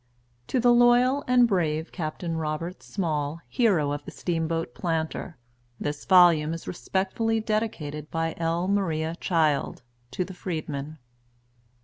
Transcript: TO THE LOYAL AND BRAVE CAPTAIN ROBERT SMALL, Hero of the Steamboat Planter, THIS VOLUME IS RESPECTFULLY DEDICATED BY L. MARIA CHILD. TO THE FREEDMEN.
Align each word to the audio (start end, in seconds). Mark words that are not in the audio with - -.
TO 0.47 0.59
THE 0.59 0.73
LOYAL 0.73 1.23
AND 1.27 1.47
BRAVE 1.47 1.91
CAPTAIN 1.91 2.37
ROBERT 2.37 2.81
SMALL, 2.81 3.41
Hero 3.47 3.91
of 3.91 4.03
the 4.03 4.09
Steamboat 4.09 4.73
Planter, 4.73 5.37
THIS 5.79 6.05
VOLUME 6.05 6.55
IS 6.55 6.67
RESPECTFULLY 6.67 7.39
DEDICATED 7.41 8.09
BY 8.09 8.33
L. 8.39 8.67
MARIA 8.67 9.15
CHILD. 9.19 9.83
TO 10.09 10.25
THE 10.25 10.33
FREEDMEN. 10.33 10.97